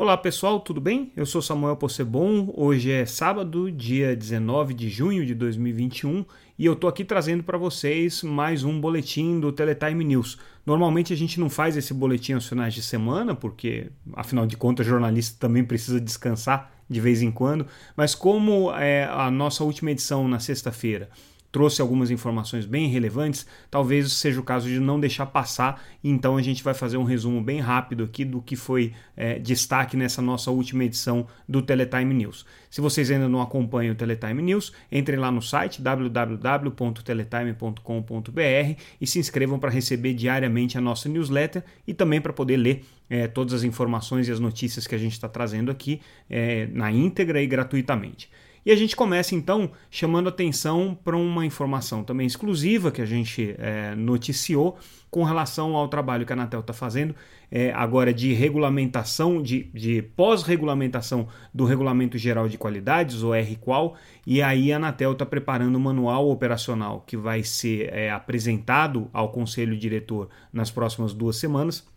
Olá 0.00 0.16
pessoal, 0.16 0.58
tudo 0.60 0.80
bem? 0.80 1.12
Eu 1.14 1.26
sou 1.26 1.42
Samuel 1.42 1.76
Possebon. 1.76 2.50
Hoje 2.56 2.90
é 2.90 3.04
sábado, 3.04 3.70
dia 3.70 4.16
19 4.16 4.72
de 4.72 4.88
junho 4.88 5.26
de 5.26 5.34
2021 5.34 6.24
e 6.58 6.64
eu 6.64 6.74
tô 6.74 6.88
aqui 6.88 7.04
trazendo 7.04 7.44
para 7.44 7.58
vocês 7.58 8.22
mais 8.22 8.64
um 8.64 8.80
boletim 8.80 9.38
do 9.38 9.52
Teletime 9.52 10.02
News. 10.02 10.38
Normalmente 10.64 11.12
a 11.12 11.16
gente 11.16 11.38
não 11.38 11.50
faz 11.50 11.76
esse 11.76 11.92
boletim 11.92 12.32
aos 12.32 12.48
finais 12.48 12.72
de 12.72 12.80
semana, 12.80 13.34
porque 13.34 13.90
afinal 14.14 14.46
de 14.46 14.56
contas 14.56 14.86
jornalista 14.86 15.36
também 15.38 15.62
precisa 15.62 16.00
descansar 16.00 16.72
de 16.88 16.98
vez 16.98 17.20
em 17.20 17.30
quando, 17.30 17.66
mas 17.94 18.14
como 18.14 18.72
é 18.72 19.04
a 19.04 19.30
nossa 19.30 19.62
última 19.64 19.90
edição 19.90 20.26
na 20.26 20.40
sexta-feira 20.40 21.10
trouxe 21.52 21.80
algumas 21.80 22.10
informações 22.10 22.64
bem 22.64 22.88
relevantes, 22.88 23.46
talvez 23.70 24.12
seja 24.12 24.40
o 24.40 24.42
caso 24.42 24.68
de 24.68 24.78
não 24.78 25.00
deixar 25.00 25.26
passar. 25.26 25.82
Então 26.02 26.36
a 26.36 26.42
gente 26.42 26.62
vai 26.62 26.74
fazer 26.74 26.96
um 26.96 27.04
resumo 27.04 27.42
bem 27.42 27.60
rápido 27.60 28.04
aqui 28.04 28.24
do 28.24 28.40
que 28.40 28.56
foi 28.56 28.92
é, 29.16 29.38
destaque 29.38 29.96
nessa 29.96 30.22
nossa 30.22 30.50
última 30.50 30.84
edição 30.84 31.26
do 31.48 31.62
Teletime 31.62 32.14
News. 32.14 32.46
Se 32.70 32.80
vocês 32.80 33.10
ainda 33.10 33.28
não 33.28 33.42
acompanham 33.42 33.92
o 33.92 33.96
Teletime 33.96 34.42
News, 34.42 34.72
entrem 34.92 35.18
lá 35.18 35.30
no 35.30 35.42
site 35.42 35.82
www.teletime.com.br 35.82 38.80
e 39.00 39.06
se 39.06 39.18
inscrevam 39.18 39.58
para 39.58 39.70
receber 39.70 40.14
diariamente 40.14 40.78
a 40.78 40.80
nossa 40.80 41.08
newsletter 41.08 41.64
e 41.86 41.92
também 41.92 42.20
para 42.20 42.32
poder 42.32 42.56
ler 42.56 42.84
é, 43.08 43.26
todas 43.26 43.52
as 43.52 43.64
informações 43.64 44.28
e 44.28 44.32
as 44.32 44.38
notícias 44.38 44.86
que 44.86 44.94
a 44.94 44.98
gente 44.98 45.12
está 45.12 45.28
trazendo 45.28 45.70
aqui 45.70 46.00
é, 46.28 46.68
na 46.72 46.92
íntegra 46.92 47.42
e 47.42 47.46
gratuitamente. 47.46 48.30
E 48.64 48.70
a 48.70 48.76
gente 48.76 48.94
começa 48.94 49.34
então 49.34 49.70
chamando 49.90 50.28
atenção 50.28 50.98
para 51.02 51.16
uma 51.16 51.46
informação 51.46 52.04
também 52.04 52.26
exclusiva 52.26 52.90
que 52.90 53.00
a 53.00 53.06
gente 53.06 53.54
é, 53.58 53.94
noticiou 53.94 54.78
com 55.10 55.24
relação 55.24 55.74
ao 55.74 55.88
trabalho 55.88 56.26
que 56.26 56.32
a 56.32 56.36
Anatel 56.36 56.60
está 56.60 56.72
fazendo 56.72 57.14
é, 57.50 57.72
agora 57.72 58.14
de 58.14 58.32
regulamentação, 58.32 59.42
de, 59.42 59.64
de 59.74 60.02
pós-regulamentação 60.02 61.26
do 61.52 61.64
Regulamento 61.64 62.16
Geral 62.16 62.48
de 62.48 62.56
Qualidades, 62.56 63.22
o 63.22 63.32
RQual, 63.32 63.96
e 64.26 64.40
aí 64.40 64.72
a 64.72 64.76
Anatel 64.76 65.12
está 65.12 65.26
preparando 65.26 65.76
um 65.76 65.80
manual 65.80 66.30
operacional 66.30 67.02
que 67.06 67.16
vai 67.16 67.42
ser 67.42 67.92
é, 67.92 68.10
apresentado 68.10 69.10
ao 69.12 69.32
Conselho 69.32 69.76
Diretor 69.76 70.28
nas 70.52 70.70
próximas 70.70 71.12
duas 71.12 71.36
semanas 71.36 71.88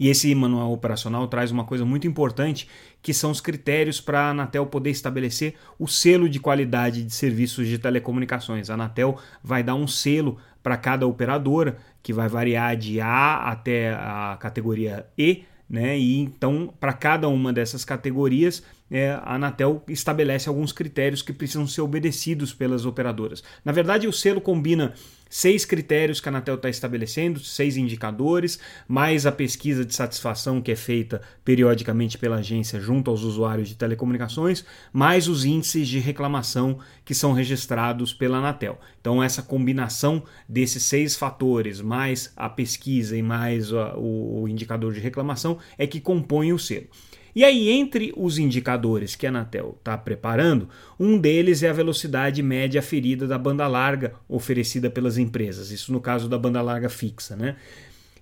e 0.00 0.08
esse 0.08 0.34
manual 0.34 0.72
operacional 0.72 1.28
traz 1.28 1.50
uma 1.50 1.64
coisa 1.64 1.84
muito 1.84 2.06
importante, 2.06 2.66
que 3.02 3.12
são 3.12 3.30
os 3.30 3.38
critérios 3.38 4.00
para 4.00 4.22
a 4.22 4.30
Anatel 4.30 4.64
poder 4.64 4.88
estabelecer 4.88 5.54
o 5.78 5.86
selo 5.86 6.26
de 6.26 6.40
qualidade 6.40 7.04
de 7.04 7.14
serviços 7.14 7.68
de 7.68 7.78
telecomunicações. 7.78 8.70
A 8.70 8.74
Anatel 8.74 9.18
vai 9.44 9.62
dar 9.62 9.74
um 9.74 9.86
selo 9.86 10.38
para 10.62 10.78
cada 10.78 11.06
operadora, 11.06 11.76
que 12.02 12.14
vai 12.14 12.28
variar 12.28 12.74
de 12.76 12.98
A 12.98 13.50
até 13.50 13.92
a 13.92 14.38
categoria 14.40 15.06
E, 15.18 15.44
né? 15.68 15.98
E 15.98 16.18
então, 16.18 16.72
para 16.80 16.94
cada 16.94 17.28
uma 17.28 17.52
dessas 17.52 17.84
categorias, 17.84 18.62
é, 18.90 19.10
a 19.22 19.34
Anatel 19.34 19.82
estabelece 19.86 20.48
alguns 20.48 20.72
critérios 20.72 21.20
que 21.20 21.32
precisam 21.32 21.66
ser 21.66 21.82
obedecidos 21.82 22.54
pelas 22.54 22.86
operadoras. 22.86 23.42
Na 23.62 23.70
verdade, 23.70 24.08
o 24.08 24.12
selo 24.12 24.40
combina 24.40 24.94
seis 25.30 25.64
critérios 25.64 26.20
que 26.20 26.28
a 26.28 26.32
Anatel 26.32 26.56
está 26.56 26.68
estabelecendo, 26.68 27.38
seis 27.38 27.76
indicadores, 27.76 28.58
mais 28.88 29.24
a 29.24 29.32
pesquisa 29.32 29.84
de 29.84 29.94
satisfação 29.94 30.60
que 30.60 30.72
é 30.72 30.76
feita 30.76 31.22
periodicamente 31.44 32.18
pela 32.18 32.36
agência 32.36 32.80
junto 32.80 33.10
aos 33.10 33.22
usuários 33.22 33.68
de 33.68 33.76
telecomunicações, 33.76 34.64
mais 34.92 35.28
os 35.28 35.44
índices 35.44 35.86
de 35.86 36.00
reclamação 36.00 36.80
que 37.04 37.14
são 37.14 37.32
registrados 37.32 38.12
pela 38.12 38.38
Anatel. 38.38 38.78
Então, 39.00 39.22
essa 39.22 39.42
combinação 39.42 40.22
desses 40.48 40.82
seis 40.82 41.14
fatores, 41.14 41.80
mais 41.80 42.32
a 42.36 42.48
pesquisa 42.48 43.16
e 43.16 43.22
mais 43.22 43.72
o, 43.72 44.46
indicador 44.48 44.92
de 44.92 45.00
reclamação, 45.00 45.58
é 45.78 45.86
que 45.86 46.00
compõe 46.00 46.52
o 46.52 46.58
selo. 46.58 46.88
E 47.34 47.44
aí, 47.44 47.68
entre 47.68 48.12
os 48.16 48.38
indicadores 48.38 49.14
que 49.14 49.26
a 49.26 49.30
Anatel 49.30 49.76
está 49.78 49.96
preparando, 49.96 50.68
um 50.98 51.18
deles 51.18 51.62
é 51.62 51.68
a 51.68 51.72
velocidade 51.72 52.42
média 52.42 52.82
ferida 52.82 53.26
da 53.26 53.38
banda 53.38 53.66
larga 53.66 54.14
oferecida 54.28 54.90
pelas 54.90 55.16
empresas, 55.16 55.70
isso 55.70 55.92
no 55.92 56.00
caso 56.00 56.28
da 56.28 56.38
banda 56.38 56.60
larga 56.60 56.88
fixa. 56.88 57.36
Né? 57.36 57.56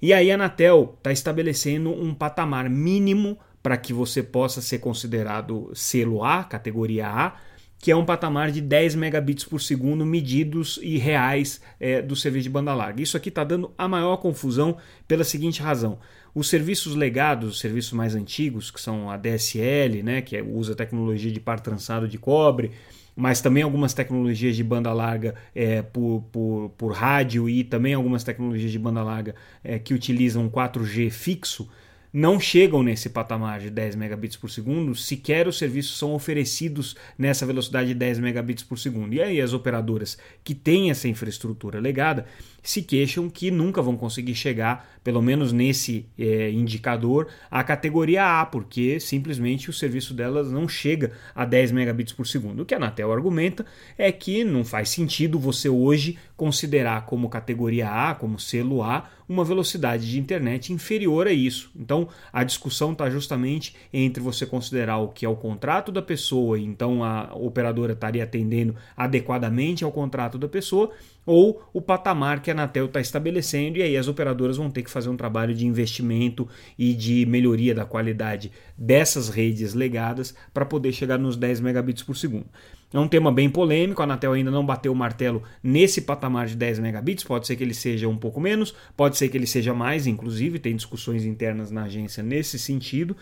E 0.00 0.12
aí 0.12 0.30
a 0.30 0.34
Anatel 0.34 0.94
está 0.98 1.10
estabelecendo 1.10 1.90
um 1.90 2.14
patamar 2.14 2.68
mínimo 2.68 3.38
para 3.62 3.76
que 3.76 3.92
você 3.92 4.22
possa 4.22 4.60
ser 4.60 4.78
considerado 4.78 5.70
selo 5.74 6.22
A, 6.22 6.44
categoria 6.44 7.08
A, 7.08 7.36
que 7.78 7.90
é 7.90 7.96
um 7.96 8.04
patamar 8.04 8.50
de 8.50 8.60
10 8.60 8.96
megabits 8.96 9.44
por 9.44 9.60
segundo 9.60 10.04
medidos 10.04 10.78
e 10.82 10.98
reais 10.98 11.60
é, 11.78 12.02
do 12.02 12.16
serviço 12.16 12.44
de 12.44 12.50
banda 12.50 12.74
larga. 12.74 13.02
Isso 13.02 13.16
aqui 13.16 13.28
está 13.28 13.44
dando 13.44 13.72
a 13.78 13.86
maior 13.86 14.16
confusão 14.16 14.76
pela 15.06 15.22
seguinte 15.22 15.62
razão. 15.62 15.98
Os 16.34 16.48
serviços 16.48 16.94
legados, 16.94 17.50
os 17.50 17.58
serviços 17.60 17.92
mais 17.92 18.14
antigos, 18.14 18.70
que 18.70 18.80
são 18.80 19.10
a 19.10 19.16
DSL, 19.16 20.02
né, 20.02 20.22
que 20.22 20.36
é, 20.36 20.42
usa 20.42 20.74
tecnologia 20.74 21.30
de 21.30 21.40
par 21.40 21.60
trançado 21.60 22.06
de 22.06 22.18
cobre, 22.18 22.72
mas 23.16 23.40
também 23.40 23.64
algumas 23.64 23.92
tecnologias 23.92 24.54
de 24.54 24.62
banda 24.62 24.92
larga 24.92 25.34
é, 25.52 25.82
por, 25.82 26.22
por, 26.30 26.70
por 26.78 26.92
rádio 26.92 27.48
e 27.48 27.64
também 27.64 27.92
algumas 27.92 28.22
tecnologias 28.22 28.70
de 28.70 28.78
banda 28.78 29.02
larga 29.02 29.34
é, 29.64 29.76
que 29.76 29.92
utilizam 29.92 30.48
4G 30.48 31.10
fixo, 31.10 31.68
não 32.12 32.40
chegam 32.40 32.82
nesse 32.82 33.10
patamar 33.10 33.60
de 33.60 33.70
10 33.70 33.96
megabits 33.96 34.36
por 34.36 34.48
segundo, 34.50 34.94
sequer 34.94 35.46
os 35.46 35.58
serviços 35.58 35.98
são 35.98 36.14
oferecidos 36.14 36.96
nessa 37.18 37.44
velocidade 37.44 37.88
de 37.88 37.94
10 37.94 38.20
megabits 38.20 38.64
por 38.64 38.78
segundo. 38.78 39.12
E 39.12 39.20
aí 39.20 39.40
as 39.40 39.52
operadoras 39.52 40.16
que 40.42 40.54
têm 40.54 40.90
essa 40.90 41.08
infraestrutura 41.08 41.80
legada 41.80 42.24
se 42.62 42.82
queixam 42.82 43.28
que 43.30 43.50
nunca 43.50 43.80
vão 43.80 43.96
conseguir 43.96 44.34
chegar, 44.34 44.88
pelo 45.02 45.22
menos 45.22 45.52
nesse 45.52 46.06
é, 46.18 46.50
indicador, 46.50 47.28
à 47.50 47.64
categoria 47.64 48.40
A, 48.40 48.46
porque 48.46 49.00
simplesmente 49.00 49.70
o 49.70 49.72
serviço 49.72 50.12
delas 50.12 50.50
não 50.50 50.68
chega 50.68 51.12
a 51.34 51.44
10 51.44 51.72
megabits 51.72 52.12
por 52.12 52.26
segundo. 52.26 52.62
O 52.62 52.66
que 52.66 52.74
a 52.74 52.76
Anatel 52.76 53.12
argumenta 53.12 53.64
é 53.96 54.10
que 54.12 54.44
não 54.44 54.64
faz 54.64 54.90
sentido 54.90 55.38
você 55.38 55.68
hoje 55.68 56.18
considerar 56.36 57.06
como 57.06 57.28
categoria 57.28 57.88
A, 57.88 58.14
como 58.14 58.38
selo 58.38 58.82
A, 58.82 59.08
uma 59.28 59.44
velocidade 59.44 60.08
de 60.10 60.18
internet 60.18 60.72
inferior 60.72 61.26
a 61.26 61.32
isso. 61.32 61.70
Então 61.76 62.08
a 62.32 62.42
discussão 62.42 62.92
está 62.92 63.10
justamente 63.10 63.74
entre 63.92 64.22
você 64.22 64.46
considerar 64.46 64.98
o 64.98 65.08
que 65.08 65.26
é 65.26 65.28
o 65.28 65.36
contrato 65.36 65.92
da 65.92 66.00
pessoa, 66.00 66.58
então 66.58 67.04
a 67.04 67.34
operadora 67.34 67.92
estaria 67.92 68.24
atendendo 68.24 68.74
adequadamente 68.96 69.84
ao 69.84 69.92
contrato 69.92 70.38
da 70.38 70.48
pessoa, 70.48 70.90
ou 71.28 71.62
o 71.74 71.82
patamar 71.82 72.40
que 72.40 72.50
a 72.50 72.54
Anatel 72.54 72.86
está 72.86 73.02
estabelecendo, 73.02 73.76
e 73.76 73.82
aí 73.82 73.98
as 73.98 74.08
operadoras 74.08 74.56
vão 74.56 74.70
ter 74.70 74.82
que 74.82 74.90
fazer 74.90 75.10
um 75.10 75.16
trabalho 75.16 75.54
de 75.54 75.66
investimento 75.66 76.48
e 76.78 76.94
de 76.94 77.26
melhoria 77.26 77.74
da 77.74 77.84
qualidade 77.84 78.50
dessas 78.78 79.28
redes 79.28 79.74
legadas 79.74 80.34
para 80.54 80.64
poder 80.64 80.90
chegar 80.90 81.18
nos 81.18 81.36
10 81.36 81.60
megabits 81.60 82.02
por 82.02 82.16
segundo. 82.16 82.46
É 82.90 82.98
um 82.98 83.06
tema 83.06 83.30
bem 83.30 83.50
polêmico, 83.50 84.00
a 84.00 84.04
Anatel 84.04 84.32
ainda 84.32 84.50
não 84.50 84.64
bateu 84.64 84.90
o 84.90 84.96
martelo 84.96 85.42
nesse 85.62 86.00
patamar 86.00 86.46
de 86.46 86.56
10 86.56 86.78
megabits, 86.78 87.24
pode 87.24 87.46
ser 87.46 87.56
que 87.56 87.62
ele 87.62 87.74
seja 87.74 88.08
um 88.08 88.16
pouco 88.16 88.40
menos, 88.40 88.74
pode 88.96 89.18
ser 89.18 89.28
que 89.28 89.36
ele 89.36 89.46
seja 89.46 89.74
mais, 89.74 90.06
inclusive, 90.06 90.58
tem 90.58 90.74
discussões 90.74 91.26
internas 91.26 91.70
na 91.70 91.82
agência 91.82 92.22
nesse 92.22 92.58
sentido. 92.58 93.14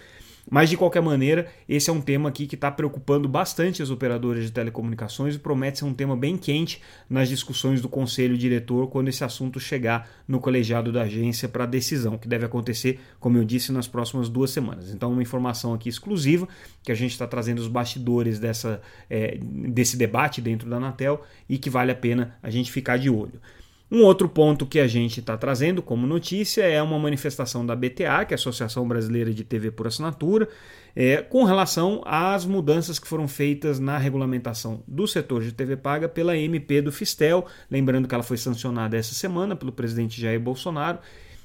Mas 0.49 0.71
de 0.71 0.77
qualquer 0.77 1.03
maneira, 1.03 1.49
esse 1.69 1.91
é 1.91 1.93
um 1.93 2.01
tema 2.01 2.29
aqui 2.29 2.47
que 2.47 2.55
está 2.55 2.71
preocupando 2.71 3.29
bastante 3.29 3.83
as 3.83 3.91
operadoras 3.91 4.45
de 4.45 4.53
telecomunicações 4.53 5.35
e 5.35 5.39
promete 5.39 5.79
ser 5.79 5.85
um 5.85 5.93
tema 5.93 6.17
bem 6.17 6.37
quente 6.37 6.81
nas 7.11 7.29
discussões 7.29 7.81
do 7.81 7.89
conselho 7.89 8.39
diretor 8.39 8.87
quando 8.87 9.09
esse 9.09 9.25
assunto 9.25 9.59
chegar 9.59 10.09
no 10.27 10.39
colegiado 10.39 10.93
da 10.93 11.03
agência 11.03 11.49
para 11.49 11.67
decisão, 11.67 12.17
que 12.17 12.29
deve 12.29 12.45
acontecer, 12.45 13.01
como 13.19 13.37
eu 13.39 13.45
disse, 13.45 13.73
nas 13.73 13.89
próximas 13.89 14.29
duas 14.29 14.51
semanas. 14.51 14.93
Então, 14.93 15.13
uma 15.13 15.23
informação 15.23 15.75
aqui 15.75 15.89
exclusiva 15.89 16.47
que 16.85 16.93
a 16.93 16.95
gente 16.95 17.11
está 17.11 17.27
trazendo 17.27 17.59
os 17.59 17.69
bastidores 17.69 18.39
dessa, 18.39 18.81
é, 19.11 19.39
desse 19.41 19.97
debate 19.97 20.41
dentro 20.41 20.71
da 20.71 20.77
Anatel 20.77 21.23
e 21.49 21.59
que 21.59 21.69
vale 21.69 21.91
a 21.91 21.97
pena 21.97 22.39
a 22.41 22.51
gente 22.51 22.71
ficar 22.71 22.99
de 22.99 23.11
olho. 23.11 23.41
Um 23.89 24.03
outro 24.03 24.29
ponto 24.29 24.67
que 24.67 24.81
a 24.81 24.89
gente 24.89 25.21
está 25.21 25.37
trazendo 25.37 25.81
como 25.81 26.09
notícia 26.09 26.63
é 26.63 26.83
uma 26.83 26.99
manifestação 26.99 27.65
da 27.65 27.77
BTA, 27.77 28.25
que 28.25 28.35
é 28.35 28.35
a 28.35 28.35
Associação 28.35 28.87
Brasileira 28.87 29.33
de 29.33 29.45
TV 29.45 29.71
por 29.71 29.87
Assinatura, 29.87 30.49
é, 30.95 31.19
com 31.19 31.45
relação 31.45 32.03
às 32.05 32.45
mudanças 32.45 32.99
que 32.99 33.07
foram 33.07 33.29
feitas 33.29 33.79
na 33.79 33.97
regulamentação 33.97 34.83
do 34.89 35.07
setor 35.07 35.45
de 35.45 35.53
TV 35.53 35.77
paga 35.77 36.09
pela 36.09 36.37
MP 36.37 36.83
do 36.83 36.91
Fistel. 36.91 37.47
Lembrando 37.71 38.09
que 38.09 38.15
ela 38.15 38.25
foi 38.25 38.37
sancionada 38.37 38.97
essa 38.97 39.15
semana 39.15 39.55
pelo 39.55 39.71
presidente 39.71 40.21
Jair 40.21 40.41
Bolsonaro 40.41 40.99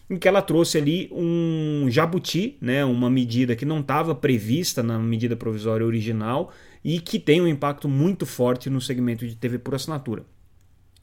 em 0.10 0.18
que 0.18 0.28
ela 0.28 0.42
trouxe 0.42 0.80
ali 0.80 1.10
um 1.14 1.86
jabuti, 1.90 2.58
né, 2.60 2.84
uma 2.84 3.10
medida 3.10 3.56
que 3.56 3.66
não 3.66 3.82
estava 3.82 4.16
prevista 4.16 4.82
na 4.82 4.98
medida 4.98 5.36
provisória 5.38 5.86
original 5.86 6.52
e 6.84 7.00
que 7.00 7.20
tem 7.20 7.40
um 7.40 7.48
impacto 7.48 7.88
muito 7.88 8.26
forte 8.26 8.70
no 8.70 8.82
segmento 8.82 9.28
de 9.28 9.36
TV 9.36 9.60
por 9.60 9.76
assinatura 9.76 10.26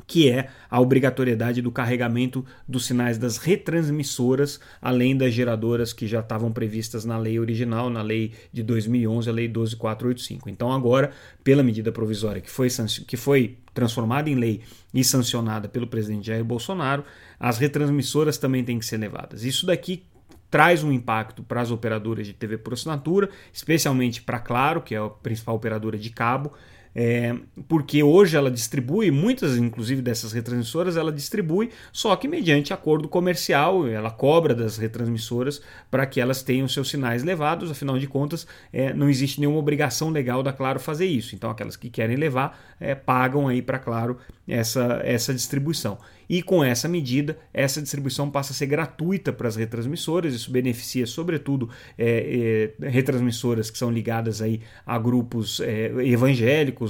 que 0.08 0.30
é 0.30 0.48
a 0.70 0.80
obrigatoriedade 0.80 1.60
do 1.60 1.70
carregamento 1.70 2.42
dos 2.66 2.86
sinais 2.86 3.18
das 3.18 3.36
retransmissoras, 3.36 4.58
além 4.80 5.14
das 5.14 5.34
geradoras 5.34 5.92
que 5.92 6.06
já 6.06 6.20
estavam 6.20 6.50
previstas 6.50 7.04
na 7.04 7.18
lei 7.18 7.38
original, 7.38 7.90
na 7.90 8.00
lei 8.00 8.32
de 8.50 8.62
2011, 8.62 9.28
a 9.28 9.32
lei 9.32 9.46
12485. 9.46 10.48
Então 10.48 10.72
agora, 10.72 11.10
pela 11.44 11.62
medida 11.62 11.92
provisória 11.92 12.40
que 12.40 12.50
foi, 12.50 12.68
que 13.06 13.18
foi 13.18 13.58
transformada 13.74 14.30
em 14.30 14.34
lei 14.34 14.62
e 14.94 15.04
sancionada 15.04 15.68
pelo 15.68 15.86
presidente 15.86 16.28
Jair 16.28 16.42
Bolsonaro, 16.42 17.04
as 17.38 17.58
retransmissoras 17.58 18.38
também 18.38 18.64
têm 18.64 18.78
que 18.78 18.86
ser 18.86 18.96
levadas. 18.96 19.44
Isso 19.44 19.66
daqui 19.66 20.04
traz 20.50 20.82
um 20.82 20.90
impacto 20.90 21.42
para 21.42 21.60
as 21.60 21.70
operadoras 21.70 22.26
de 22.26 22.32
TV 22.32 22.56
por 22.56 22.72
assinatura, 22.72 23.28
especialmente 23.52 24.22
para 24.22 24.38
Claro, 24.38 24.80
que 24.80 24.94
é 24.94 24.98
a 24.98 25.08
principal 25.10 25.54
operadora 25.54 25.98
de 25.98 26.08
cabo, 26.08 26.54
é, 27.00 27.32
porque 27.68 28.02
hoje 28.02 28.36
ela 28.36 28.50
distribui, 28.50 29.08
muitas 29.12 29.56
inclusive 29.56 30.02
dessas 30.02 30.32
retransmissoras, 30.32 30.96
ela 30.96 31.12
distribui, 31.12 31.70
só 31.92 32.16
que 32.16 32.26
mediante 32.26 32.72
acordo 32.72 33.08
comercial, 33.08 33.86
ela 33.86 34.10
cobra 34.10 34.52
das 34.52 34.78
retransmissoras 34.78 35.62
para 35.92 36.04
que 36.06 36.20
elas 36.20 36.42
tenham 36.42 36.66
seus 36.66 36.90
sinais 36.90 37.22
levados, 37.22 37.70
afinal 37.70 38.00
de 38.00 38.08
contas, 38.08 38.48
é, 38.72 38.92
não 38.92 39.08
existe 39.08 39.38
nenhuma 39.38 39.60
obrigação 39.60 40.10
legal 40.10 40.42
da 40.42 40.52
Claro 40.52 40.80
fazer 40.80 41.06
isso. 41.06 41.36
Então, 41.36 41.50
aquelas 41.50 41.76
que 41.76 41.88
querem 41.88 42.16
levar 42.16 42.58
é, 42.80 42.96
pagam 42.96 43.46
aí 43.46 43.62
para 43.62 43.78
Claro 43.78 44.18
essa, 44.48 45.00
essa 45.04 45.32
distribuição. 45.32 45.98
E 46.28 46.42
com 46.42 46.62
essa 46.62 46.86
medida, 46.88 47.38
essa 47.54 47.80
distribuição 47.80 48.30
passa 48.30 48.52
a 48.52 48.54
ser 48.54 48.66
gratuita 48.66 49.32
para 49.32 49.48
as 49.48 49.56
retransmissoras. 49.56 50.34
Isso 50.34 50.50
beneficia, 50.50 51.06
sobretudo, 51.06 51.70
é, 51.96 52.74
é, 52.80 52.88
retransmissoras 52.88 53.70
que 53.70 53.78
são 53.78 53.90
ligadas 53.90 54.42
aí 54.42 54.60
a 54.84 54.98
grupos 54.98 55.60
é, 55.60 55.90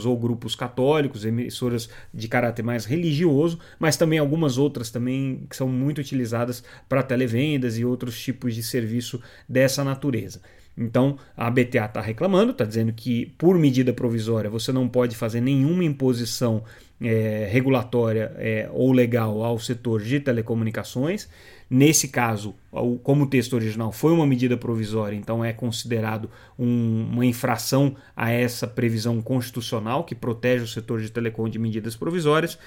ou 0.05 0.19
grupos 0.19 0.55
católicos, 0.55 1.25
emissoras 1.25 1.89
de 2.13 2.29
caráter 2.29 2.63
mais 2.63 2.85
religioso, 2.85 3.59
mas 3.79 3.97
também 3.97 4.19
algumas 4.19 4.59
outras 4.59 4.91
também 4.91 5.47
que 5.49 5.57
são 5.57 5.69
muito 5.69 6.01
utilizadas 6.01 6.63
para 6.89 7.03
televendas 7.03 7.79
e 7.79 7.85
outros 7.85 8.19
tipos 8.21 8.55
de 8.55 8.63
serviço 8.63 9.21
dessa 9.49 9.85
natureza. 9.85 10.41
Então 10.79 11.19
a 11.37 11.51
BTA 11.51 11.87
está 11.87 12.01
reclamando, 12.01 12.53
está 12.53 12.65
dizendo 12.65 12.93
que 12.93 13.27
por 13.37 13.59
medida 13.59 13.93
provisória 13.93 14.49
você 14.49 14.73
não 14.73 14.89
pode 14.89 15.17
fazer 15.17 15.41
nenhuma 15.41 15.83
imposição 15.85 16.63
é, 17.01 17.49
regulatória 17.51 18.33
é, 18.37 18.69
ou 18.73 18.93
legal 18.93 19.43
ao 19.43 19.59
setor 19.59 20.01
de 20.03 20.21
telecomunicações. 20.21 21.29
Nesse 21.71 22.09
caso, 22.09 22.55
como 23.03 23.25
o 23.25 23.27
texto 23.27 23.53
original 23.53 23.93
foi 23.93 24.13
uma 24.13 24.27
medida 24.27 24.57
provisória, 24.57 25.15
então 25.15 25.45
é 25.45 25.53
considerado 25.53 26.31
um, 26.59 27.09
uma 27.13 27.27
infração 27.27 27.95
a 28.17 28.31
essa 28.31 28.67
previsão 28.67 29.21
constitucional 29.21 30.05
que 30.05 30.15
protege 30.15 30.65
o 30.65 30.69
setor 30.69 31.03
de 31.03 31.11
telecom 31.11 31.47
de 31.47 31.59
medidas 31.59 31.95
provisórias. 31.95 32.59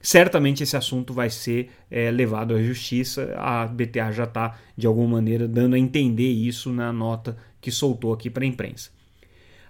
Certamente 0.00 0.62
esse 0.62 0.76
assunto 0.76 1.12
vai 1.12 1.28
ser 1.28 1.70
é, 1.90 2.10
levado 2.10 2.54
à 2.54 2.62
justiça. 2.62 3.34
A 3.36 3.66
BTA 3.66 4.12
já 4.12 4.24
está, 4.24 4.56
de 4.76 4.86
alguma 4.86 5.16
maneira, 5.16 5.48
dando 5.48 5.74
a 5.74 5.78
entender 5.78 6.30
isso 6.30 6.72
na 6.72 6.92
nota 6.92 7.36
que 7.60 7.70
soltou 7.70 8.12
aqui 8.12 8.30
para 8.30 8.44
a 8.44 8.46
imprensa. 8.46 8.90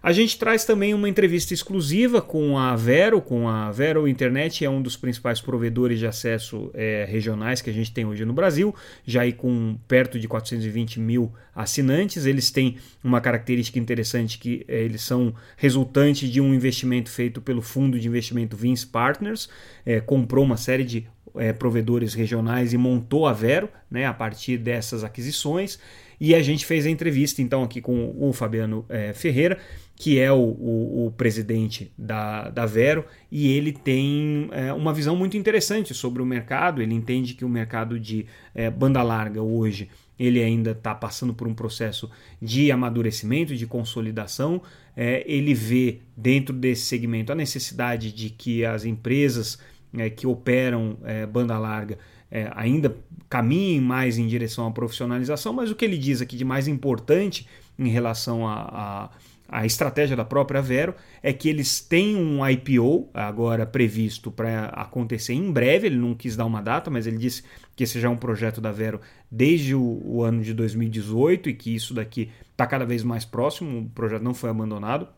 A 0.06 0.12
gente 0.12 0.38
traz 0.38 0.64
também 0.64 0.94
uma 0.94 1.08
entrevista 1.08 1.52
exclusiva 1.52 2.22
com 2.22 2.56
a 2.56 2.76
Vero, 2.76 3.20
com 3.20 3.48
a 3.48 3.72
Vero 3.72 4.06
Internet, 4.06 4.64
é 4.64 4.70
um 4.70 4.80
dos 4.80 4.96
principais 4.96 5.40
provedores 5.40 5.98
de 5.98 6.06
acesso 6.06 6.70
é, 6.74 7.04
regionais 7.08 7.60
que 7.60 7.68
a 7.68 7.72
gente 7.72 7.90
tem 7.90 8.04
hoje 8.04 8.24
no 8.24 8.32
Brasil, 8.32 8.72
já 9.04 9.22
aí 9.22 9.32
com 9.32 9.76
perto 9.88 10.16
de 10.16 10.28
420 10.28 11.00
mil 11.00 11.32
assinantes. 11.52 12.24
Eles 12.24 12.52
têm 12.52 12.76
uma 13.02 13.20
característica 13.20 13.80
interessante 13.80 14.38
que 14.38 14.64
é, 14.68 14.80
eles 14.80 15.02
são 15.02 15.34
resultante 15.56 16.30
de 16.30 16.40
um 16.40 16.54
investimento 16.54 17.10
feito 17.10 17.40
pelo 17.40 17.60
fundo 17.60 17.98
de 17.98 18.06
investimento 18.06 18.56
Vince 18.56 18.86
Partners, 18.86 19.48
é, 19.84 19.98
comprou 19.98 20.44
uma 20.44 20.56
série 20.56 20.84
de 20.84 21.08
é, 21.34 21.52
provedores 21.52 22.14
regionais 22.14 22.72
e 22.72 22.78
montou 22.78 23.26
a 23.26 23.32
Vero 23.32 23.68
né, 23.90 24.06
a 24.06 24.14
partir 24.14 24.56
dessas 24.56 25.02
aquisições. 25.02 25.80
E 26.18 26.34
a 26.34 26.42
gente 26.42 26.64
fez 26.64 26.86
a 26.86 26.90
entrevista 26.90 27.42
então 27.42 27.62
aqui 27.62 27.80
com 27.80 28.14
o 28.16 28.32
Fabiano 28.32 28.86
é, 28.88 29.12
Ferreira 29.12 29.58
que 29.96 30.18
é 30.18 30.30
o, 30.30 30.36
o, 30.36 31.06
o, 31.06 31.10
presidente 31.10 31.90
da, 31.96 32.50
da 32.50 32.66
Vero, 32.66 33.04
e 33.32 33.50
ele 33.50 33.72
tem 33.72 34.48
é, 34.52 34.72
uma 34.72 34.92
visão 34.92 35.16
muito 35.16 35.36
interessante 35.38 35.94
sobre 35.94 36.20
o 36.20 36.26
mercado. 36.26 36.82
Ele 36.82 36.94
entende 36.94 37.32
que 37.32 37.44
o 37.44 37.48
mercado 37.48 37.98
de 37.98 38.26
é, 38.54 38.70
banda 38.70 39.02
larga 39.02 39.42
hoje 39.42 39.88
ele 40.18 40.42
ainda 40.42 40.70
está 40.70 40.94
passando 40.94 41.34
por 41.34 41.46
um 41.46 41.54
processo 41.54 42.10
de 42.40 42.70
amadurecimento, 42.70 43.54
de 43.54 43.66
consolidação. 43.66 44.62
É, 44.96 45.22
ele 45.26 45.52
vê 45.52 46.00
dentro 46.16 46.54
desse 46.54 46.86
segmento 46.86 47.32
a 47.32 47.34
necessidade 47.34 48.12
de 48.12 48.30
que 48.30 48.64
as 48.64 48.84
empresas 48.84 49.58
é, 49.96 50.08
que 50.08 50.26
operam 50.26 50.98
é, 51.04 51.26
banda 51.26 51.58
larga 51.58 51.98
é, 52.30 52.50
ainda 52.54 52.96
caminhem 53.28 53.80
mais 53.80 54.18
em 54.18 54.26
direção 54.26 54.66
à 54.66 54.70
profissionalização, 54.70 55.52
mas 55.52 55.70
o 55.70 55.74
que 55.74 55.84
ele 55.84 55.98
diz 55.98 56.20
aqui 56.20 56.36
de 56.36 56.44
mais 56.44 56.66
importante 56.66 57.46
em 57.78 57.88
relação 57.88 58.46
a, 58.46 58.54
a 58.54 59.10
a 59.48 59.64
estratégia 59.64 60.16
da 60.16 60.24
própria 60.24 60.60
Vero 60.60 60.94
é 61.22 61.32
que 61.32 61.48
eles 61.48 61.80
têm 61.80 62.16
um 62.16 62.46
IPO 62.46 63.08
agora 63.14 63.64
previsto 63.64 64.30
para 64.30 64.66
acontecer 64.66 65.34
em 65.34 65.52
breve. 65.52 65.86
Ele 65.86 65.96
não 65.96 66.14
quis 66.14 66.36
dar 66.36 66.44
uma 66.44 66.60
data, 66.60 66.90
mas 66.90 67.06
ele 67.06 67.16
disse 67.16 67.44
que 67.74 67.84
esse 67.84 68.00
já 68.00 68.08
é 68.08 68.10
um 68.10 68.16
projeto 68.16 68.60
da 68.60 68.72
Vero 68.72 69.00
desde 69.30 69.74
o, 69.74 70.00
o 70.04 70.22
ano 70.22 70.42
de 70.42 70.52
2018 70.52 71.48
e 71.48 71.54
que 71.54 71.74
isso 71.74 71.94
daqui 71.94 72.30
está 72.50 72.66
cada 72.66 72.84
vez 72.84 73.04
mais 73.04 73.24
próximo. 73.24 73.80
O 73.80 73.90
projeto 73.90 74.22
não 74.22 74.34
foi 74.34 74.50
abandonado. 74.50 75.08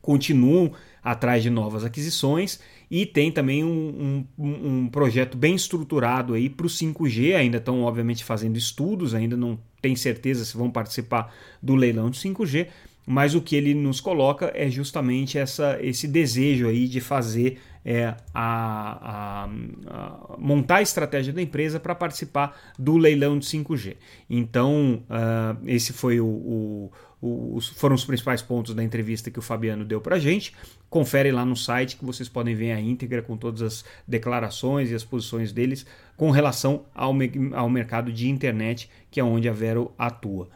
Continuam 0.00 0.72
atrás 1.02 1.42
de 1.42 1.50
novas 1.50 1.84
aquisições 1.84 2.60
e 2.90 3.04
tem 3.04 3.32
também 3.32 3.64
um, 3.64 4.24
um, 4.38 4.82
um 4.84 4.88
projeto 4.88 5.36
bem 5.36 5.54
estruturado 5.54 6.34
aí 6.34 6.48
para 6.48 6.66
o 6.66 6.70
5G. 6.70 7.34
Ainda 7.34 7.58
estão, 7.58 7.82
obviamente, 7.82 8.24
fazendo 8.24 8.56
estudos, 8.56 9.14
ainda 9.14 9.36
não 9.36 9.58
tem 9.80 9.96
certeza 9.96 10.44
se 10.44 10.56
vão 10.56 10.70
participar 10.70 11.32
do 11.62 11.74
leilão 11.74 12.10
de 12.10 12.18
5G, 12.18 12.68
mas 13.10 13.34
o 13.34 13.40
que 13.40 13.56
ele 13.56 13.72
nos 13.72 14.02
coloca 14.02 14.52
é 14.54 14.68
justamente 14.68 15.38
essa, 15.38 15.78
esse 15.80 16.06
desejo 16.06 16.68
aí 16.68 16.86
de 16.86 17.00
fazer 17.00 17.58
é, 17.82 18.14
a, 18.34 18.34
a, 18.34 19.44
a 19.44 20.36
montar 20.36 20.76
a 20.76 20.82
estratégia 20.82 21.32
da 21.32 21.40
empresa 21.40 21.80
para 21.80 21.94
participar 21.94 22.54
do 22.78 22.98
leilão 22.98 23.38
de 23.38 23.46
5G. 23.46 23.96
Então, 24.28 25.02
uh, 25.08 25.58
esse 25.66 25.94
foi 25.94 26.20
o, 26.20 26.26
o, 26.26 26.92
o, 27.22 27.58
foram 27.76 27.94
os 27.94 28.04
principais 28.04 28.42
pontos 28.42 28.74
da 28.74 28.84
entrevista 28.84 29.30
que 29.30 29.38
o 29.38 29.42
Fabiano 29.42 29.86
deu 29.86 30.02
para 30.02 30.16
a 30.16 30.18
gente. 30.18 30.52
Confere 30.90 31.32
lá 31.32 31.46
no 31.46 31.56
site 31.56 31.96
que 31.96 32.04
vocês 32.04 32.28
podem 32.28 32.54
ver 32.54 32.72
a 32.72 32.80
íntegra 32.80 33.22
com 33.22 33.38
todas 33.38 33.62
as 33.62 33.84
declarações 34.06 34.90
e 34.90 34.94
as 34.94 35.02
posições 35.02 35.50
deles 35.50 35.86
com 36.14 36.30
relação 36.30 36.84
ao, 36.94 37.14
ao 37.54 37.70
mercado 37.70 38.12
de 38.12 38.28
internet, 38.28 38.90
que 39.10 39.18
é 39.18 39.24
onde 39.24 39.48
a 39.48 39.52
Vero 39.54 39.92
atua. 39.96 40.50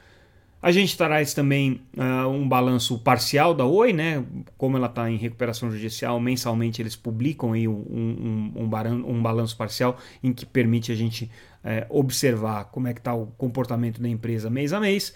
A 0.63 0.71
gente 0.71 0.97
traz 0.97 1.35
também 1.35 1.81
uh, 1.97 2.29
um 2.29 2.49
balanço 2.49 2.97
parcial 3.01 3.53
da 3.53 3.67
Oi, 3.67 3.93
né? 3.93 4.25
Como 4.57 4.77
ela 4.77 4.87
está 4.87 5.11
em 5.11 5.17
recuperação 5.17 5.73
judicial, 5.73 6.21
mensalmente 6.21 6.81
eles 6.81 6.95
publicam 6.95 7.53
aí 7.53 7.67
um, 7.67 7.73
um, 7.91 8.53
um, 8.57 9.11
um 9.11 9.21
balanço 9.21 9.57
parcial 9.57 9.99
em 10.23 10.33
que 10.33 10.47
permite 10.47 10.93
a 10.93 10.95
gente 10.95 11.25
uh, 11.65 11.99
observar 11.99 12.67
como 12.67 12.87
é 12.87 12.95
que 12.95 13.01
está 13.01 13.13
o 13.13 13.27
comportamento 13.37 14.01
da 14.01 14.09
empresa 14.09 14.49
mês 14.49 14.73
a 14.73 14.79
mês 14.79 15.13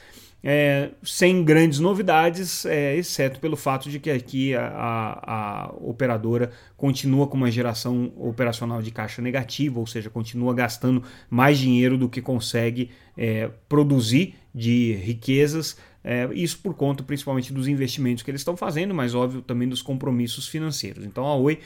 é, 0.49 0.91
sem 1.03 1.43
grandes 1.43 1.81
novidades, 1.81 2.65
é, 2.67 2.95
exceto 2.97 3.41
pelo 3.41 3.57
fato 3.57 3.91
de 3.91 3.99
que 3.99 4.09
aqui 4.09 4.55
a, 4.55 4.69
a, 4.69 5.65
a, 5.65 5.75
operadora 5.81 6.53
continua 6.77 7.27
com 7.27 7.37
uma 7.37 7.51
geração 7.51 8.13
operacional 8.17 8.81
de 8.81 8.93
caixa 8.93 9.21
negativa, 9.21 9.81
ou 9.81 9.87
seja, 9.89 10.09
continua 10.09 10.55
gastando 10.55 11.03
mais 11.29 11.59
dinheiro 11.59 11.99
do 11.99 12.09
que 12.09 12.23
consegue 12.23 12.91
é, 13.17 13.51
produzir 13.69 14.37
de 14.57 14.95
riquezas. 14.95 15.77
É, 16.03 16.29
isso 16.33 16.59
por 16.61 16.75
conta 16.75 17.03
principalmente 17.03 17.53
dos 17.53 17.69
investimentos 17.69 18.23
que 18.23 18.31
eles 18.31 18.41
estão 18.41 18.57
fazendo, 18.57 18.95
mas 18.95 19.15
óbvio 19.15 19.43
também 19.43 19.69
dos 19.69 19.83
compromissos 19.83 20.49
financeiros. 20.49 21.05
Então 21.05 21.27
a 21.27 21.37
Oi 21.37 21.59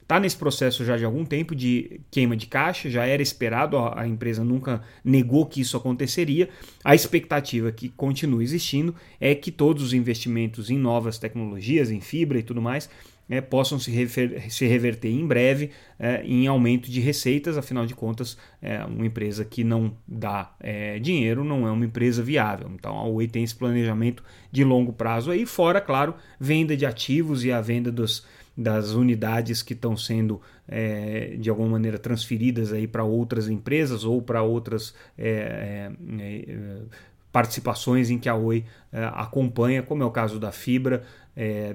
está 0.00 0.18
nesse 0.18 0.36
processo 0.38 0.86
já 0.86 0.96
de 0.96 1.04
algum 1.04 1.22
tempo 1.22 1.54
de 1.54 2.00
queima 2.10 2.34
de 2.34 2.46
caixa, 2.46 2.88
já 2.88 3.04
era 3.04 3.20
esperado, 3.20 3.76
a, 3.76 4.08
empresa 4.08 4.42
nunca 4.42 4.80
negou 5.04 5.44
que 5.44 5.60
isso 5.60 5.76
aconteceria. 5.76 6.48
A 6.82 6.94
expectativa 6.94 7.70
que 7.70 7.90
continua 7.90 8.42
existindo 8.42 8.94
é 9.20 9.34
que 9.34 9.50
todos 9.50 9.82
os 9.82 9.92
investimentos 9.92 10.70
em 10.70 10.78
novas 10.78 11.18
tecnologias, 11.18 11.90
em 11.90 12.00
fibra 12.00 12.38
e 12.38 12.42
tudo 12.42 12.62
mais, 12.62 12.88
é, 13.28 13.40
possam 13.40 13.78
se, 13.78 13.90
refer, 13.90 14.50
se, 14.50 14.66
reverter 14.66 15.10
em 15.10 15.26
breve 15.26 15.70
é, 15.98 16.22
em 16.24 16.46
aumento 16.46 16.90
de 16.90 17.00
receitas, 17.00 17.58
afinal 17.58 17.84
de 17.84 17.94
contas, 17.94 18.38
é, 18.62 18.82
uma 18.84 19.06
empresa 19.06 19.44
que 19.44 19.62
não 19.62 19.92
dá 20.06 20.54
é, 20.60 20.98
dinheiro 20.98 21.44
não 21.44 21.66
é 21.66 21.70
uma 21.70 21.84
empresa 21.84 22.22
viável. 22.22 22.70
Então 22.74 22.96
a 22.96 23.04
Oi 23.06 23.28
tem 23.28 23.44
esse 23.44 23.54
planejamento 23.54 24.22
de 24.50 24.64
longo 24.64 24.92
prazo 24.92 25.30
aí, 25.30 25.44
fora, 25.44 25.80
claro, 25.80 26.14
venda 26.40 26.76
de 26.76 26.86
ativos 26.86 27.44
e 27.44 27.52
a 27.52 27.60
venda 27.60 27.92
dos, 27.92 28.24
das 28.56 28.90
unidades 28.90 29.62
que 29.62 29.72
estão 29.72 29.96
sendo 29.96 30.40
é, 30.66 31.36
de 31.38 31.48
alguma 31.48 31.68
maneira 31.68 31.96
transferidas 31.96 32.72
aí 32.72 32.88
para 32.88 33.04
outras 33.04 33.48
empresas 33.48 34.04
ou 34.04 34.20
para 34.20 34.42
outras 34.42 34.94
é, 35.16 35.92
é, 36.18 36.52
é, 36.52 36.82
participações 37.30 38.10
em 38.10 38.18
que 38.18 38.28
a 38.28 38.34
Oi 38.34 38.64
é, 38.92 39.04
acompanha, 39.14 39.80
como 39.80 40.02
é 40.02 40.06
o 40.06 40.10
caso 40.10 40.40
da 40.40 40.50
Fibra, 40.50 41.04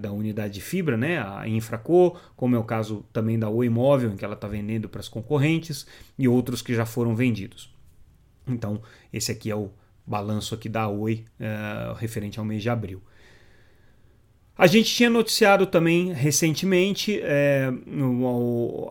da 0.01 0.11
unidade 0.11 0.55
de 0.55 0.61
fibra, 0.61 0.97
né, 0.97 1.19
a 1.19 1.47
Infraco, 1.47 2.19
como 2.35 2.55
é 2.55 2.59
o 2.59 2.63
caso 2.63 3.05
também 3.13 3.39
da 3.39 3.49
Oi 3.49 3.69
Móvel, 3.69 4.11
em 4.11 4.17
que 4.17 4.25
ela 4.25 4.33
está 4.33 4.47
vendendo 4.47 4.89
para 4.89 4.99
as 4.99 5.07
concorrentes, 5.07 5.87
e 6.19 6.27
outros 6.27 6.61
que 6.61 6.75
já 6.75 6.85
foram 6.85 7.15
vendidos. 7.15 7.73
Então, 8.45 8.81
esse 9.11 9.31
aqui 9.31 9.49
é 9.49 9.55
o 9.55 9.71
balanço 10.05 10.53
aqui 10.53 10.67
da 10.67 10.87
Oi 10.89 11.23
referente 11.97 12.39
ao 12.39 12.45
mês 12.45 12.61
de 12.61 12.69
abril. 12.69 13.01
A 14.55 14.67
gente 14.67 14.93
tinha 14.93 15.09
noticiado 15.09 15.65
também 15.65 16.13
recentemente 16.13 17.19
é, 17.23 17.71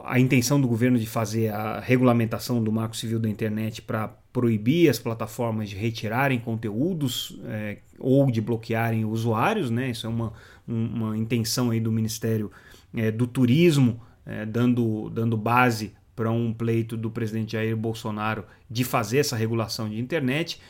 a 0.04 0.18
intenção 0.18 0.60
do 0.60 0.66
governo 0.66 0.98
de 0.98 1.06
fazer 1.06 1.52
a 1.52 1.78
regulamentação 1.78 2.62
do 2.62 2.72
marco 2.72 2.96
civil 2.96 3.20
da 3.20 3.28
internet 3.28 3.80
para 3.80 4.21
proibir 4.32 4.88
as 4.88 4.98
plataformas 4.98 5.68
de 5.68 5.76
retirarem 5.76 6.38
conteúdos 6.38 7.38
é, 7.44 7.78
ou 7.98 8.30
de 8.30 8.40
bloquearem 8.40 9.04
usuários, 9.04 9.70
né? 9.70 9.90
Isso 9.90 10.06
é 10.06 10.10
uma, 10.10 10.32
uma 10.66 11.16
intenção 11.16 11.70
aí 11.70 11.80
do 11.80 11.92
Ministério 11.92 12.50
é, 12.94 13.10
do 13.10 13.26
Turismo, 13.26 14.00
é, 14.24 14.46
dando, 14.46 15.10
dando 15.10 15.36
base 15.36 15.92
para 16.16 16.30
um 16.30 16.52
pleito 16.52 16.96
do 16.96 17.10
presidente 17.10 17.52
Jair 17.52 17.76
Bolsonaro 17.76 18.44
de 18.70 18.84
fazer 18.84 19.18
essa 19.18 19.36
regulação 19.36 19.88
de 19.88 19.98
internet. 19.98 20.60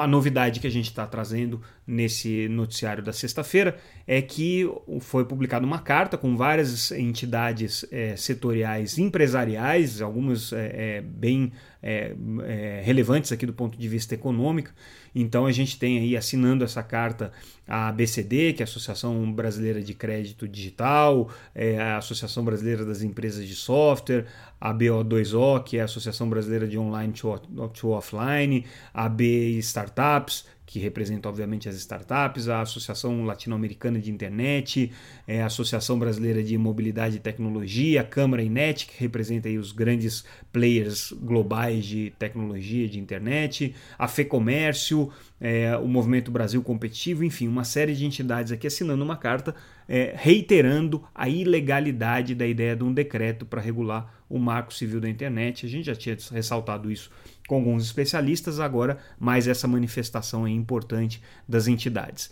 A 0.00 0.06
novidade 0.06 0.58
que 0.58 0.66
a 0.66 0.70
gente 0.70 0.86
está 0.86 1.06
trazendo 1.06 1.60
nesse 1.90 2.48
noticiário 2.48 3.02
da 3.02 3.12
sexta-feira 3.12 3.76
é 4.06 4.22
que 4.22 4.70
foi 5.00 5.24
publicada 5.24 5.66
uma 5.66 5.80
carta 5.80 6.16
com 6.16 6.36
várias 6.36 6.92
entidades 6.92 7.84
é, 7.90 8.14
setoriais 8.16 8.96
empresariais, 8.96 10.00
algumas 10.00 10.52
é, 10.52 10.72
é, 10.72 11.00
bem 11.00 11.52
é, 11.82 12.14
é, 12.44 12.82
relevantes 12.84 13.32
aqui 13.32 13.44
do 13.44 13.52
ponto 13.52 13.76
de 13.76 13.88
vista 13.88 14.14
econômico. 14.14 14.70
Então 15.14 15.46
a 15.46 15.52
gente 15.52 15.78
tem 15.78 15.98
aí 15.98 16.16
assinando 16.16 16.62
essa 16.62 16.82
carta 16.82 17.32
a 17.66 17.88
ABCD, 17.88 18.52
que 18.52 18.62
é 18.62 18.64
a 18.64 18.68
Associação 18.68 19.32
Brasileira 19.32 19.82
de 19.82 19.94
Crédito 19.94 20.46
Digital, 20.46 21.28
é, 21.54 21.78
a 21.78 21.98
Associação 21.98 22.44
Brasileira 22.44 22.84
das 22.84 23.02
Empresas 23.02 23.46
de 23.46 23.54
Software, 23.54 24.26
a 24.60 24.74
BO2O, 24.74 25.62
que 25.62 25.78
é 25.78 25.82
a 25.82 25.84
Associação 25.84 26.28
Brasileira 26.28 26.66
de 26.66 26.78
Online 26.78 27.12
to, 27.12 27.38
to 27.72 27.90
Offline, 27.90 28.64
a 28.92 29.08
B 29.08 29.58
Startups, 29.58 30.46
que 30.70 30.78
representa 30.78 31.28
obviamente 31.28 31.68
as 31.68 31.74
startups, 31.74 32.48
a 32.48 32.60
Associação 32.60 33.24
Latino-Americana 33.24 33.98
de 33.98 34.08
Internet, 34.08 34.92
é, 35.26 35.42
a 35.42 35.46
Associação 35.46 35.98
Brasileira 35.98 36.44
de 36.44 36.56
Mobilidade 36.56 37.16
e 37.16 37.18
Tecnologia, 37.18 38.02
a 38.02 38.04
Câmara 38.04 38.40
Inet, 38.40 38.86
que 38.86 38.94
representa 38.96 39.48
aí 39.48 39.58
os 39.58 39.72
grandes 39.72 40.24
players 40.52 41.10
globais 41.10 41.84
de 41.84 42.12
tecnologia 42.20 42.88
de 42.88 43.00
internet, 43.00 43.74
a 43.98 44.06
FEComércio, 44.06 45.10
é, 45.40 45.76
o 45.76 45.88
Movimento 45.88 46.30
Brasil 46.30 46.62
Competitivo, 46.62 47.24
enfim, 47.24 47.48
uma 47.48 47.64
série 47.64 47.96
de 47.96 48.06
entidades 48.06 48.52
aqui 48.52 48.68
assinando 48.68 49.02
uma 49.02 49.16
carta 49.16 49.56
é, 49.88 50.14
reiterando 50.16 51.02
a 51.12 51.28
ilegalidade 51.28 52.32
da 52.32 52.46
ideia 52.46 52.76
de 52.76 52.84
um 52.84 52.94
decreto 52.94 53.44
para 53.44 53.60
regular 53.60 54.22
o 54.28 54.38
marco 54.38 54.72
civil 54.72 55.00
da 55.00 55.08
internet. 55.08 55.66
A 55.66 55.68
gente 55.68 55.86
já 55.86 55.96
tinha 55.96 56.16
ressaltado 56.30 56.92
isso 56.92 57.10
com 57.50 57.56
alguns 57.56 57.82
especialistas, 57.82 58.60
agora 58.60 58.96
mais 59.18 59.48
essa 59.48 59.66
manifestação 59.66 60.46
importante 60.46 61.20
das 61.48 61.66
entidades. 61.66 62.30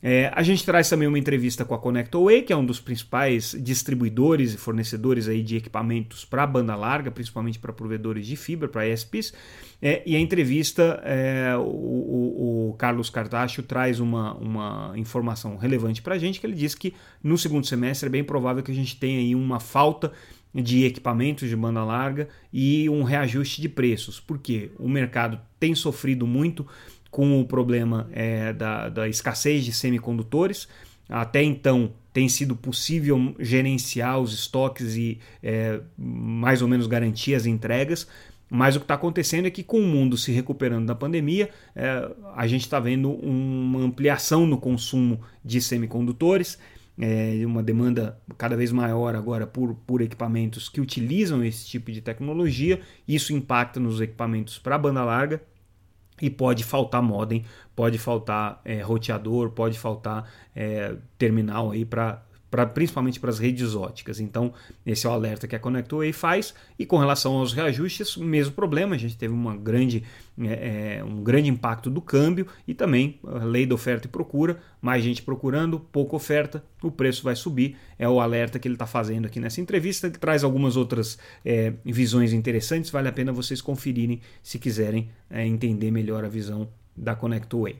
É, 0.00 0.30
a 0.32 0.42
gente 0.44 0.64
traz 0.64 0.88
também 0.88 1.08
uma 1.08 1.18
entrevista 1.18 1.64
com 1.64 1.74
a 1.74 1.78
ConnectWay, 1.78 2.42
que 2.42 2.52
é 2.52 2.56
um 2.56 2.64
dos 2.64 2.78
principais 2.78 3.56
distribuidores 3.58 4.54
e 4.54 4.56
fornecedores 4.56 5.26
aí 5.26 5.42
de 5.42 5.56
equipamentos 5.56 6.24
para 6.24 6.46
banda 6.46 6.76
larga, 6.76 7.10
principalmente 7.10 7.58
para 7.58 7.72
provedores 7.72 8.24
de 8.24 8.36
fibra, 8.36 8.68
para 8.68 8.86
ESPs. 8.86 9.32
É, 9.80 10.00
e 10.06 10.14
a 10.14 10.20
entrevista, 10.20 11.00
é, 11.04 11.56
o, 11.56 11.62
o, 11.62 12.68
o, 12.70 12.74
Carlos 12.74 13.10
Cartacho 13.10 13.64
traz 13.64 13.98
uma, 13.98 14.34
uma 14.34 14.92
informação 14.96 15.56
relevante 15.56 16.00
para 16.00 16.14
a 16.14 16.18
gente, 16.18 16.38
que 16.38 16.46
ele 16.46 16.54
diz 16.54 16.76
que 16.76 16.94
no 17.22 17.36
segundo 17.36 17.66
semestre 17.66 18.06
é 18.06 18.10
bem 18.10 18.22
provável 18.22 18.62
que 18.62 18.70
a 18.70 18.74
gente 18.74 18.96
tenha 18.96 19.18
aí 19.18 19.34
uma 19.34 19.58
falta 19.58 20.12
de 20.54 20.84
equipamentos 20.84 21.48
de 21.48 21.56
banda 21.56 21.84
larga 21.84 22.28
e 22.52 22.88
um 22.90 23.02
reajuste 23.02 23.60
de 23.60 23.68
preços, 23.68 24.20
porque 24.20 24.70
o 24.78 24.88
mercado 24.88 25.40
tem 25.58 25.74
sofrido 25.74 26.26
muito 26.26 26.66
com 27.10 27.40
o 27.40 27.44
problema 27.46 28.08
é, 28.12 28.52
da, 28.52 28.88
da 28.88 29.08
escassez 29.08 29.64
de 29.64 29.72
semicondutores. 29.72 30.68
Até 31.08 31.42
então 31.42 31.92
tem 32.12 32.28
sido 32.28 32.54
possível 32.54 33.34
gerenciar 33.38 34.18
os 34.20 34.34
estoques 34.34 34.96
e 34.96 35.18
é, 35.42 35.80
mais 35.96 36.60
ou 36.62 36.68
menos 36.68 36.86
garantir 36.86 37.34
as 37.34 37.46
entregas, 37.46 38.06
mas 38.54 38.76
o 38.76 38.80
que 38.80 38.84
está 38.84 38.94
acontecendo 38.94 39.46
é 39.46 39.50
que, 39.50 39.62
com 39.62 39.78
o 39.78 39.86
mundo 39.86 40.14
se 40.18 40.30
recuperando 40.30 40.84
da 40.84 40.94
pandemia, 40.94 41.48
é, 41.74 42.10
a 42.36 42.46
gente 42.46 42.60
está 42.60 42.78
vendo 42.78 43.10
uma 43.10 43.80
ampliação 43.80 44.46
no 44.46 44.58
consumo 44.58 45.22
de 45.42 45.58
semicondutores, 45.58 46.58
é, 46.98 47.40
uma 47.44 47.62
demanda 47.62 48.20
cada 48.36 48.56
vez 48.56 48.70
maior 48.72 49.14
agora 49.14 49.46
por, 49.46 49.74
por 49.74 50.00
equipamentos 50.00 50.68
que 50.68 50.80
utilizam 50.80 51.44
esse 51.44 51.66
tipo 51.66 51.90
de 51.90 52.00
tecnologia. 52.00 52.80
Isso 53.06 53.32
impacta 53.32 53.80
nos 53.80 54.00
equipamentos 54.00 54.58
para 54.58 54.78
banda 54.78 55.04
larga 55.04 55.42
e 56.20 56.30
pode 56.30 56.62
faltar 56.62 57.02
modem, 57.02 57.44
pode 57.74 57.98
faltar 57.98 58.60
é, 58.64 58.80
roteador, 58.80 59.50
pode 59.50 59.78
faltar 59.78 60.30
é, 60.54 60.96
terminal 61.18 61.70
aí 61.70 61.84
para 61.84 62.22
Pra, 62.52 62.66
principalmente 62.66 63.18
para 63.18 63.30
as 63.30 63.38
redes 63.38 63.74
óticas. 63.74 64.20
Então, 64.20 64.52
esse 64.84 65.06
é 65.06 65.08
o 65.08 65.12
alerta 65.14 65.48
que 65.48 65.56
a 65.56 65.58
ConnectWay 65.58 66.12
faz. 66.12 66.52
E 66.78 66.84
com 66.84 66.98
relação 66.98 67.38
aos 67.38 67.54
reajustes, 67.54 68.14
mesmo 68.18 68.52
problema, 68.52 68.94
a 68.94 68.98
gente 68.98 69.16
teve 69.16 69.32
uma 69.32 69.56
grande 69.56 70.04
é, 70.38 70.98
é, 70.98 71.04
um 71.04 71.22
grande 71.22 71.48
impacto 71.48 71.88
do 71.88 72.02
câmbio 72.02 72.46
e 72.68 72.74
também 72.74 73.18
a 73.26 73.42
lei 73.42 73.64
da 73.64 73.74
oferta 73.74 74.06
e 74.06 74.10
procura, 74.10 74.58
mais 74.82 75.02
gente 75.02 75.22
procurando, 75.22 75.80
pouca 75.80 76.14
oferta, 76.14 76.62
o 76.82 76.90
preço 76.90 77.22
vai 77.22 77.34
subir. 77.34 77.74
É 77.98 78.06
o 78.06 78.20
alerta 78.20 78.58
que 78.58 78.68
ele 78.68 78.74
está 78.74 78.86
fazendo 78.86 79.24
aqui 79.24 79.40
nessa 79.40 79.62
entrevista. 79.62 80.06
Ele 80.06 80.18
traz 80.18 80.44
algumas 80.44 80.76
outras 80.76 81.18
é, 81.42 81.72
visões 81.84 82.34
interessantes, 82.34 82.90
vale 82.90 83.08
a 83.08 83.12
pena 83.12 83.32
vocês 83.32 83.62
conferirem 83.62 84.20
se 84.42 84.58
quiserem 84.58 85.08
é, 85.30 85.46
entender 85.46 85.90
melhor 85.90 86.22
a 86.22 86.28
visão 86.28 86.68
da 86.94 87.14
ConnectWay. 87.14 87.76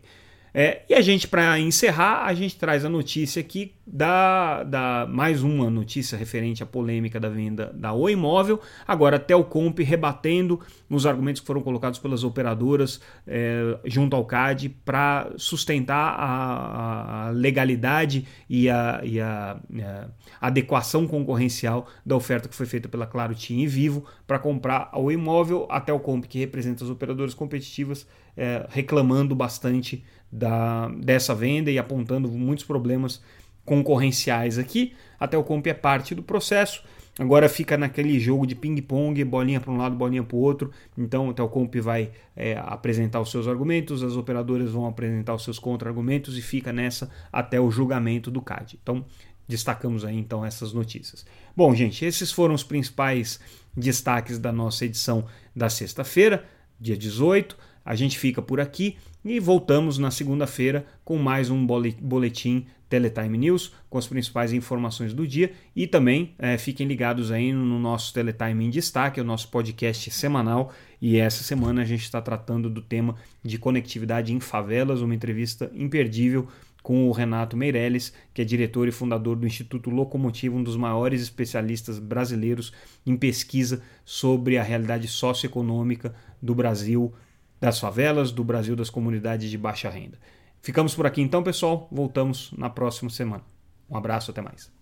É, 0.55 0.83
e 0.89 0.95
a 0.95 1.01
gente, 1.01 1.27
para 1.27 1.59
encerrar, 1.59 2.27
a 2.27 2.35
gente 2.35 2.57
traz 2.57 2.85
a 2.85 2.89
notícia 2.89 3.41
aqui 3.41 3.73
da, 3.87 4.63
da 4.65 5.07
mais 5.09 5.43
uma 5.43 5.71
notícia 5.71 6.17
referente 6.17 6.63
à 6.63 6.67
polêmica 6.67 7.19
da 7.19 7.31
venda 7.31 7.73
da 7.75 7.95
Oi 7.95 8.13
Imóvel. 8.13 8.61
Agora, 8.87 9.17
a 9.17 9.19
Telcomp 9.19 9.79
rebatendo 9.83 10.61
os 10.91 11.07
argumentos 11.07 11.41
que 11.41 11.47
foram 11.47 11.63
colocados 11.63 11.99
pelas 11.99 12.23
operadoras 12.23 13.01
é, 13.27 13.79
junto 13.87 14.15
ao 14.15 14.27
CAD 14.27 14.69
para 14.85 15.33
sustentar 15.39 16.17
a, 16.19 17.29
a, 17.29 17.31
legalidade 17.31 18.27
e 18.49 18.69
a, 18.69 19.01
e 19.03 19.21
a, 19.21 19.59
a, 19.83 20.09
adequação 20.49 21.07
concorrencial 21.07 21.87
da 22.05 22.15
oferta 22.15 22.47
que 22.47 22.55
foi 22.55 22.67
feita 22.67 22.89
pela 22.89 23.07
Claro 23.07 23.35
TIM 23.35 23.61
e 23.61 23.67
Vivo 23.67 24.05
para 24.27 24.39
comprar 24.39 24.91
a 24.93 24.99
Oi 24.99 25.15
Imóvel. 25.15 25.67
A 25.71 25.81
Telcomp, 25.81 26.27
que 26.27 26.39
representa 26.39 26.85
as 26.85 26.91
operadoras 26.91 27.33
competitivas, 27.33 28.07
é, 28.37 28.67
reclamando 28.71 29.35
bastante 29.35 30.05
da, 30.31 30.89
dessa 30.89 31.35
venda 31.35 31.71
e 31.71 31.79
apontando 31.79 32.29
muitos 32.29 32.65
problemas 32.65 33.23
concorrenciais 33.65 34.59
aqui. 34.59 34.95
Até 35.19 35.37
o 35.37 35.45
comp 35.45 35.67
é 35.67 35.75
parte 35.75 36.15
do 36.15 36.23
processo. 36.23 36.83
Agora 37.19 37.47
fica 37.47 37.77
naquele 37.77 38.19
jogo 38.19 38.47
de 38.47 38.55
ping-pong, 38.55 39.23
bolinha 39.25 39.61
para 39.61 39.71
um 39.71 39.77
lado, 39.77 39.95
bolinha 39.95 40.23
para 40.23 40.35
o 40.35 40.41
outro. 40.41 40.71
Então 40.97 41.29
o 41.29 41.35
Telcomp 41.35 41.75
vai 41.77 42.11
é, 42.35 42.57
apresentar 42.59 43.21
os 43.21 43.31
seus 43.31 43.47
argumentos, 43.47 44.03
as 44.03 44.17
operadoras 44.17 44.71
vão 44.71 44.87
apresentar 44.87 45.35
os 45.35 45.45
seus 45.45 45.59
contra-argumentos 45.59 46.39
e 46.39 46.43
fica 46.43 46.73
nessa 46.73 47.11
até 47.31 47.61
o 47.61 47.71
julgamento 47.71 48.31
do 48.31 48.41
CAD. 48.41 48.79
Então 48.83 49.05
destacamos 49.47 50.07
aí 50.07 50.17
então 50.17 50.45
essas 50.45 50.73
notícias. 50.73 51.27
Bom, 51.55 51.75
gente, 51.75 52.03
esses 52.03 52.33
foram 52.33 52.55
os 52.55 52.65
principais 52.65 53.39
destaques 53.77 54.39
da 54.39 54.51
nossa 54.51 54.87
edição 54.87 55.27
da 55.55 55.69
sexta-feira, 55.69 56.47
dia 56.81 56.97
18. 56.97 57.59
A 57.85 57.95
gente 57.95 58.19
fica 58.19 58.41
por 58.41 58.61
aqui 58.61 58.97
e 59.25 59.39
voltamos 59.41 59.99
na 59.99 60.11
segunda-feira 60.11 60.87
com 61.05 61.19
mais 61.19 61.51
um 61.51 61.67
boletim 61.67 62.67
Teletime 62.89 63.39
News 63.39 63.73
com 63.89 63.97
as 63.97 64.07
principais 64.07 64.53
informações 64.53 65.15
do 65.15 65.27
dia. 65.27 65.53
E 65.75 65.87
também 65.87 66.35
é, 66.39 66.59
fiquem 66.59 66.87
ligados 66.87 67.33
aí 67.33 67.53
no 67.53 67.79
nosso 67.79 68.13
Teletime 68.13 68.67
em 68.67 68.71
Destaque, 68.71 69.21
o 69.21 69.25
nosso 69.25 69.49
podcast 69.49 70.11
semanal. 70.11 70.73
E 71.01 71.17
essa 71.17 71.43
semana 71.43 71.81
a 71.83 71.85
gente 71.85 72.03
está 72.03 72.21
tratando 72.21 72.69
do 72.69 72.83
tema 72.83 73.17
de 73.43 73.59
conectividade 73.59 74.33
em 74.33 74.41
favelas, 74.41 75.01
uma 75.01 75.15
entrevista 75.15 75.71
imperdível 75.75 76.47
com 76.83 77.09
o 77.09 77.13
Renato 77.13 77.57
Meirelles, 77.57 78.13
que 78.35 78.43
é 78.43 78.45
diretor 78.45 78.89
e 78.89 78.93
fundador 78.93 79.37
do 79.37 79.47
Instituto 79.47 79.89
Locomotivo, 79.89 80.59
um 80.59 80.63
dos 80.63 80.77
maiores 80.77 81.23
especialistas 81.23 81.99
brasileiros 81.99 82.73
em 83.07 83.17
pesquisa 83.17 83.83
sobre 84.05 84.59
a 84.59 84.63
realidade 84.63 85.09
socioeconômica 85.09 86.15
do 86.43 86.55
Brasil 86.55 87.15
das 87.63 87.79
favelas, 87.79 88.33
do 88.33 88.43
Brasil 88.43 88.75
das 88.75 88.91
comunidades 88.91 89.49
de 89.49 89.57
baixa 89.57 89.89
renda. 89.89 90.19
Ficamos 90.61 90.97
por 90.97 91.07
aqui 91.07 91.23
então, 91.23 91.45
pessoal. 91.45 91.87
Voltamos 91.93 92.51
na 92.59 92.69
próxima 92.69 93.09
semana. 93.09 93.45
Um 93.89 93.97
abraço, 93.97 94.33
até 94.33 94.43
mais. 94.43 94.82